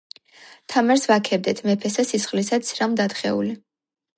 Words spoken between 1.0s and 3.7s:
ვაქებდეთ მეფესა სისხლისა ცრემლ-დათხეული,